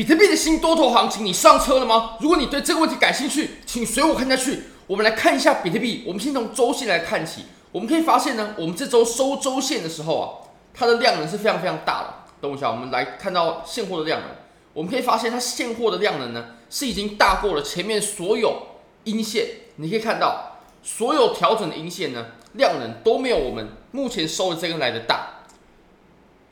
[0.00, 2.16] 比特币的新多头行情，你上车了吗？
[2.20, 4.62] 如果你对这个问题感兴趣，请随我看下去。
[4.86, 6.04] 我们来看一下比特币。
[6.06, 7.44] 我们先从周线来看起。
[7.70, 10.24] 我们可以发现呢，我们这周收周线的时候啊，
[10.72, 12.14] 它的量能是非常非常大的。
[12.40, 14.30] 等我一下，我们来看到现货的量能。
[14.72, 18.68] 我们可以发现，它现货的量能呢，是已经大过了前面所有
[19.04, 19.48] 阴线。
[19.76, 22.24] 你可以看到，所有调整的阴线呢，
[22.54, 25.39] 量能都没有我们目前收的这根来的大。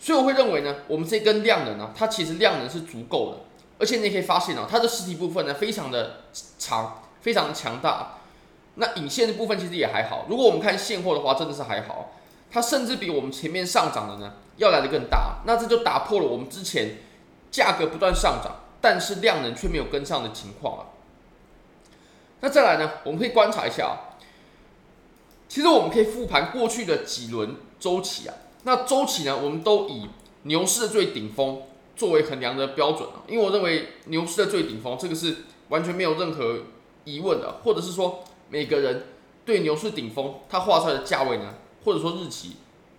[0.00, 3.38] 所以我会认为呢，我们这根量能呢，它其实量能是足够的。
[3.80, 6.24] 而且你可以发现啊，它的实体部分呢，非常的
[6.59, 8.18] 长，非常的强大。
[8.74, 10.26] 那影线的部分其实也还好。
[10.28, 12.12] 如果我们看现货的话，真的是还好。
[12.50, 15.42] 它甚至比我们前面上涨的呢要来的更大。
[15.46, 16.98] 那这就打破了我们之前
[17.51, 20.87] 价格不断上涨，但是量能却没有跟上的情况了。
[22.40, 24.15] 那再来呢，我们可以观察一下啊。
[25.48, 28.34] 其实我们可以复盘过去的几轮周期啊。
[28.68, 30.06] 那周期呢，我们都以
[30.42, 31.62] 牛市的最顶峰
[31.96, 33.24] 作为衡量的标准啊。
[33.26, 35.36] 因为我认为牛市的最顶峰这个是
[35.70, 36.64] 完全没有任何
[37.04, 38.23] 疑问的，或者是说。
[38.51, 39.04] 每个人
[39.45, 42.52] 对牛市顶峰，它画出来的价位呢，或者说日期，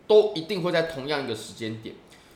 [0.06, 1.96] 都一定会在同样一个时间点。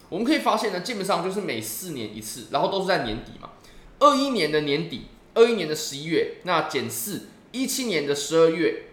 [0.09, 3.51] 我们可以发现呢，基本上就是每四年一次，然后都是在年底嘛。
[3.99, 5.03] 二一年的年底，
[5.35, 8.85] 二一年的十一月，那减四，一七年的十二月，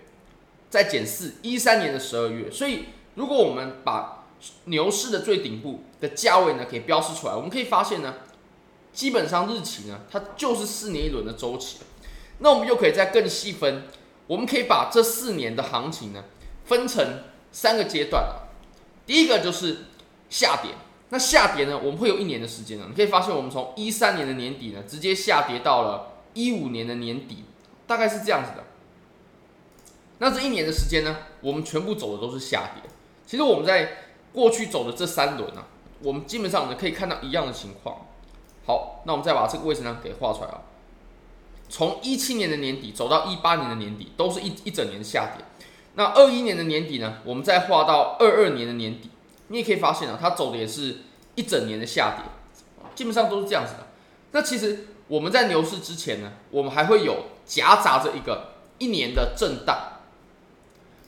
[0.68, 2.50] 再减四，一三年的十二月。
[2.50, 2.84] 所以，
[3.14, 4.19] 如果我们把
[4.64, 8.14] 牛市的最顶部的价位呢，给标示出来，我们可以发现呢，
[8.92, 11.78] 基本上日期呢，它就是四年一轮的周期。
[12.38, 13.84] 那我们又可以再更细分。
[14.26, 16.24] 我们可以把这四年的行情呢，
[16.64, 18.24] 分成三个阶段。
[19.04, 19.86] 第一个就是
[20.28, 20.70] 下跌，
[21.08, 22.86] 那下跌呢，我们会有一年的时间呢。
[22.88, 27.44] 你可以发现，我们从一三年的年底呢，直接下跌到了一五年的年底，
[27.88, 28.64] 大概是这样子的。
[30.18, 32.90] 那这一年的时间呢，我们全部走的都是下跌。
[33.26, 35.64] 其实我们在过去走的这三轮呢，
[36.02, 38.06] 我们基本上呢可以看到一样的情况。
[38.66, 40.62] 好，那我们再把这个位置呢给画出来啊。
[41.68, 45.44] 从一七年的年底走到一八年的年底，都是一一整年的下跌。
[45.94, 49.10] 那二一年的年底呢，我们再画到二二年的年底，
[49.48, 50.98] 你也可以发现啊，它走的也是
[51.34, 52.24] 一整年的下跌，
[52.94, 53.86] 基本上都是这样子的。
[54.32, 59.98] 那其实我们在牛市之前呢，我们还会有夹杂着一个一年的震荡。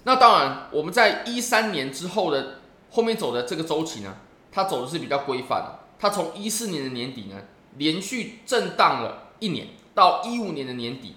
[0.05, 2.62] 那当然，我们在一三年之后的
[2.93, 4.17] 后面走的这个周期呢，
[4.51, 5.81] 它走的是比较规范的。
[5.99, 7.37] 它从一四年的年底呢，
[7.77, 9.67] 连续震荡了一年。
[9.95, 11.17] 到一五年的年底，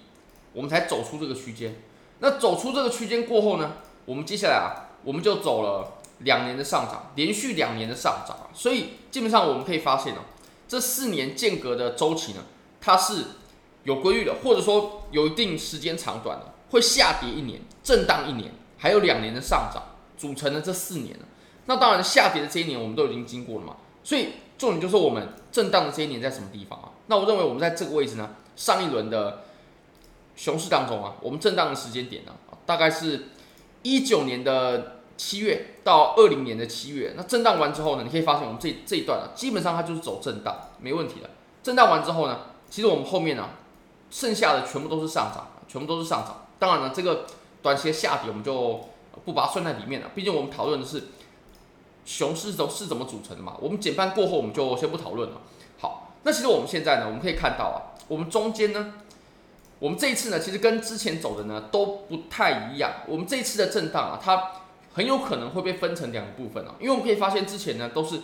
[0.52, 1.76] 我们才走出这个区间。
[2.18, 8.36] 那走出这个区间过后呢，我们接下来啊，我们就走了两年的上涨，连续两年的上涨。
[8.52, 10.20] 所以基本上我们可以发现呢，
[10.68, 12.44] 这四年间隔的周期呢，
[12.82, 13.24] 它是
[13.84, 19.82] 有规律的，或者说有一定时间长短的，会下跌一年，震荡一年，还有两年的上涨，
[20.18, 21.16] 组成了这四年。
[21.66, 26.90] 那当然下跌的这一年我们都已经经过了嘛，所以重点就是我们震荡的这一年在什么地方啊？
[27.06, 28.30] 那我认为我们在这个位置呢。
[28.56, 29.42] 上一轮的
[30.34, 32.32] 熊市当中啊，我们震荡的时间点呢，
[32.64, 33.26] 大概是
[33.82, 37.12] 一九年的七月到二零年的七月。
[37.18, 41.28] 那震荡完之后呢，你可以发现我们这这一段啊，基本上它就是走震荡，没问题的。
[41.62, 43.50] 震荡完之后呢，其实我们后面呢，
[44.10, 46.46] 剩下的全部都是上涨，全部都是上涨。
[46.58, 47.26] 当然了，这个
[47.60, 48.80] 短期的下跌我们就
[49.26, 51.08] 不把它算在里面了，毕竟我们讨论的是
[52.06, 53.54] 熊市怎是怎么组成的嘛。
[53.60, 55.42] 我们减半过后，我们就先不讨论了。
[55.78, 57.92] 好，那其实我们现在呢，我们可以看到啊。
[58.08, 58.94] 我们中间呢，
[59.80, 62.92] 我们这一次呢，其实跟之前走的呢都不太一样。
[63.06, 64.52] 我们这一次的震荡啊，它
[64.94, 68.20] 很有可能会被分成两部分啊，因为我们可以发现之前呢都是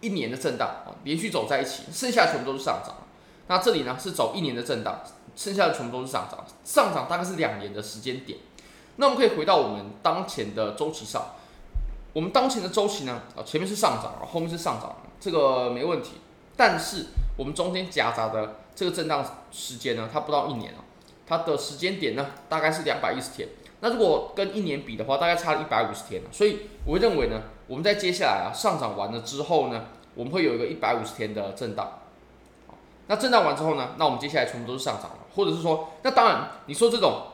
[0.00, 2.94] 一年的震荡啊，连续走在一起，剩下全部都是上涨。
[3.48, 5.02] 那这里呢是走一年的震荡，
[5.34, 8.38] 剩下的全部都是上涨，上涨大概是两年的时间点。
[8.96, 11.34] 那我们可以回到我们当前的周期上，
[12.16, 16.12] 我们当前的周期呢啊，前面是上涨，后面是上涨，这个没问题。
[16.56, 19.22] 但是我们中间夹杂的这个震荡
[19.52, 20.80] 时间呢，它不到一年啊，
[21.26, 23.46] 它的时间点呢大概是两百一十天。
[23.80, 26.22] 那如果跟一年比的话，大概差了一百五十天。
[26.32, 29.84] 所以我认为呢，我们在接下来啊上涨完了之后呢，
[30.14, 31.98] 我们会有一个一百五十天的震荡。
[33.08, 37.24] 那震荡完之后呢，那我们接下来全部都是上涨了，或者是说，那当然你说这种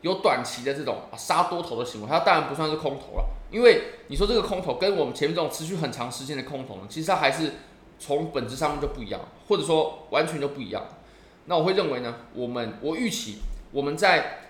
[0.00, 7.52] 有短期的这种杀多头的行为，它当然不算是空头了，因为你说这个空头跟我们前面这种持续很长时间的空头呢，其实它还是。
[8.04, 10.82] 从本质上面就不一样，或者说完全就不一样。
[11.44, 13.38] 那我会认为呢，我们我预期
[13.70, 14.40] 我们在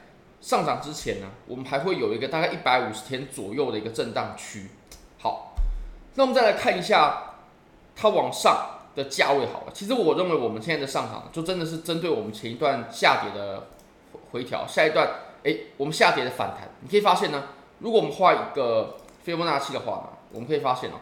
[0.41, 4.71] 上涨之前呢，我们还会有一个大概一百五十天左右的一个震荡区。
[5.19, 5.55] 好，
[6.15, 7.35] 那我们再来看一下
[7.95, 9.73] 它往上的价位好了。
[9.75, 13.69] 其实我认为我们现在的上涨就真的是针对我们前一段下跌的
[14.31, 15.07] 回调，下一段
[15.43, 16.71] 诶，我们下跌的反弹。
[16.81, 17.49] 你可以发现呢，
[17.83, 20.95] 如果我们画一个斐波那契的话呢，我们可以发现哦。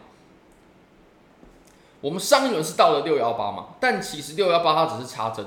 [2.01, 5.45] 我们上一轮是到了六幺八嘛，但其实六幺八它只是插针。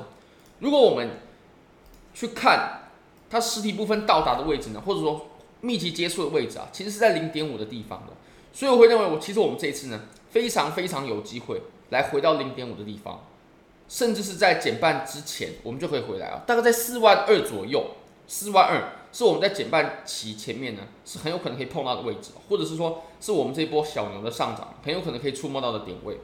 [0.61, 1.19] 如果我们
[2.15, 2.83] 去看
[3.29, 5.27] 它实体部分到达的位置呢，或者说
[5.61, 8.13] 密集接触的位置啊，其实是在零点五的地方的。
[8.53, 11.61] 所以我会认为，我其实我们这一次呢，非常非常有机会
[11.91, 13.25] 来回到零点五的地方，
[13.89, 17.97] 甚至是在减半之前，我们就可以回来啊，大概在四万二左右，
[18.29, 26.19] 四万二是我们在减半期前面呢，是很有可能可以碰到的位置，或者是说是我们这一波小牛的上涨，很有可能可以触摸到的点位。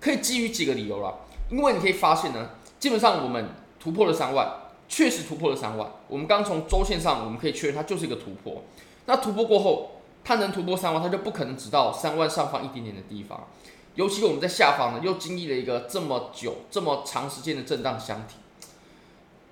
[0.00, 1.14] 可以基于几个理由啦，
[1.48, 2.50] 因为你可以发现呢，
[2.80, 4.52] 基本上我们突破了三万，
[4.88, 5.88] 确实突破了三万。
[6.08, 8.64] 我们刚从周线上，我们可以确认它就是一个突破。
[9.06, 13.46] 那突破过后，它能突破三万，它就不可能只到三万上方一点点的地方。
[13.94, 18.34] 尤其我们在下方呢，又经历了一个这么久、这么长时间的震荡箱体，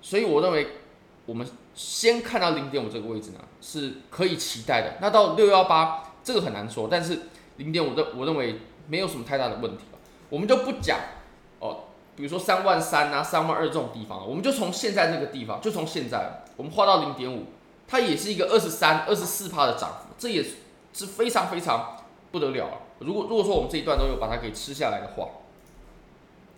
[0.01, 0.67] 所以我认为
[1.27, 4.95] 我们先看到零点五这个位置呢，是可以期待的。
[4.99, 7.19] 那到六幺八这个很难说，但是
[7.57, 9.83] 零点五的我认为没有什么太大的问题。
[10.29, 10.97] 我们就不讲
[11.59, 11.83] 哦，
[12.15, 17.47] 比如说三万三啊、三万二这种地方，我们就从现在这个地方，就从现在，我们画到零点五，
[17.87, 20.43] 它也是一个二十三、二十四趴的涨幅，这也
[20.93, 21.97] 是非常非常
[22.31, 22.77] 不得了啊。
[22.99, 25.27] 如果如果说我们这一段都有把它给吃下来的话，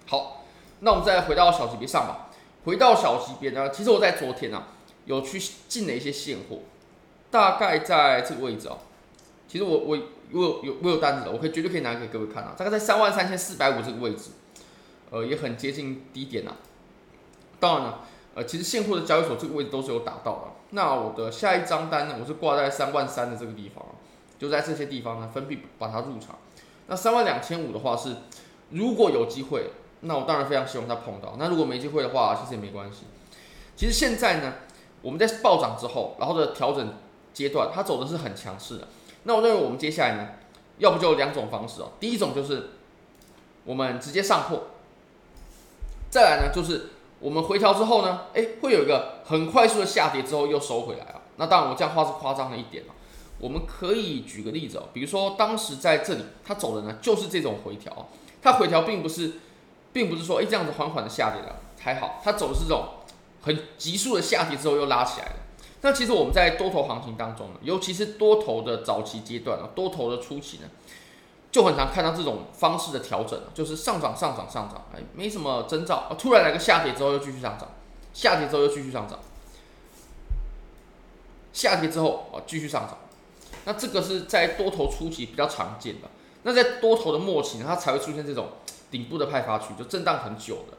[0.08, 0.44] 好，
[0.80, 2.29] 那我们再回到小级别上吧。
[2.66, 4.70] 回到小级别呢，其实我在昨天啊
[5.06, 6.60] 有去进了一些现货，
[7.32, 8.80] 大概在这个位置哦。
[9.48, 9.98] 其实我我。
[10.32, 14.30] 我有我有单子的，我可以绝对可以拿给各位看啊，大概在三万三千四百五这个位置，
[15.10, 16.52] 呃，也很接近低点呐。
[17.60, 18.02] 当然了，
[18.36, 20.42] 呃，其实现货的交易所这个位置都是有打到的。
[20.70, 23.84] 那我的下一张单呢，我是挂在三万三的这个地方，
[24.38, 26.38] 就在这些地方呢分别把它入场。
[26.86, 28.18] 那三万两千五的话是，
[28.70, 29.72] 如果有机会，
[30.02, 31.36] 那我当然非常希望它碰到。
[31.38, 33.06] 那如果没机会的话，其实也没关系。
[33.76, 34.54] 其实现在呢，
[35.02, 36.94] 我们在暴涨之后，然后的调整
[37.34, 38.88] 阶段，它走的是很强势的。
[39.24, 40.28] 那我认为我们接下来呢，
[40.78, 41.92] 要不就两种方式哦。
[42.00, 42.72] 第一种就是
[43.66, 44.64] 我们直接上破，
[46.10, 51.22] 再来呢就是我们回调之后呢，哎，会有一个很快速的下跌之后又收回来啊。
[51.38, 52.92] 那当然我这样话是夸张了一点哦。
[53.40, 58.10] 我们可以举个例子哦，比如说当时在这里它走的呢就是这种回调，
[58.42, 59.34] 它回调并不是，
[59.94, 62.86] 并不是说哎这样子缓缓的下跌了，还好，它走的是这种
[63.42, 65.36] 很急速的下跌之后又拉起来了。
[65.82, 70.68] 那其实我们在多头行情当中呢，尤其是多头的早期阶段啊，多头的初期呢，
[71.52, 77.70] 就很常看到这种方式的调整，就是上涨、上涨、上涨，哎，没什么征兆啊，突然来个下跌之后又继续上涨，
[78.14, 79.18] 下跌之后又继续上涨，
[81.54, 82.98] 下跌之后啊继续上涨，
[83.64, 86.10] 那这个是在多头初期比较常见的。
[86.44, 88.50] 那在多头的末期呢，它才会出现这种
[88.92, 90.78] 顶部的派发区，就震荡很久的。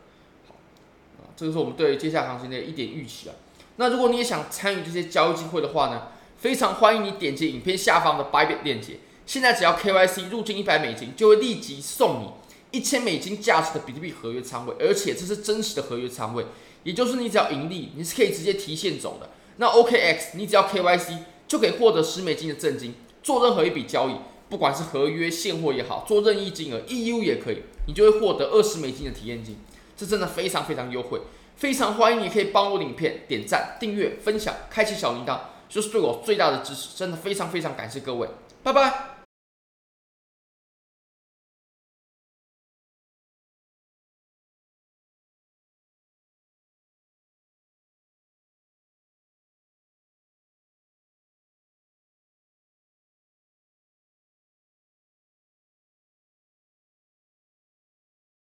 [0.48, 0.54] 好，
[1.18, 3.34] 啊，这个是我们对接下来行情的一点预期啊。
[3.76, 8.98] 那如果你也想参与这些交易机会的话呢，非常欢迎你点击影片下方的 Bybit 链接。
[9.26, 12.30] 现在只要 KYC 入金一百美金，就会立即送你
[12.76, 16.44] 一千美金价值的比特币合约仓位，而且这是真实的合约仓位，
[16.82, 19.30] 也就是你只要盈利，你是可以直接提现走的。
[19.58, 24.16] 那 OKX 你只要 KYC 就可以获得十美金的赠金，做任何一笔交易，
[24.50, 29.56] 不管是合约现货也好，做任意金额 EU 也可以，你就会获得二十美金的体验金，
[29.96, 31.20] 这真的非常非常优惠。
[31.56, 35.38] 非常欢迎你可以帮我的影片点赞、订阅、分享、开启小铃铛，
[35.68, 36.96] 就是对我最大的支持。
[36.96, 38.28] 真的非常非常感谢各位，
[38.62, 39.19] 拜拜。